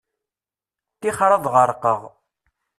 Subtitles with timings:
[0.95, 1.99] Ṭṭixer ad ɣerqeɣ.